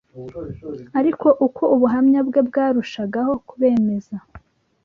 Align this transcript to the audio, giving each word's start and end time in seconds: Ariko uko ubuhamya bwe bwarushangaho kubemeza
Ariko 0.99 1.27
uko 1.45 1.63
ubuhamya 1.75 2.19
bwe 2.27 2.41
bwarushangaho 2.47 3.31
kubemeza 3.47 4.15